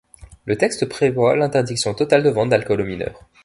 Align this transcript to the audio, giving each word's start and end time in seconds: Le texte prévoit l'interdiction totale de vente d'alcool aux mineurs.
Le 0.45 0.57
texte 0.57 0.87
prévoit 0.89 1.35
l'interdiction 1.35 1.93
totale 1.93 2.23
de 2.23 2.31
vente 2.31 2.49
d'alcool 2.49 2.81
aux 2.81 2.85
mineurs. 2.85 3.23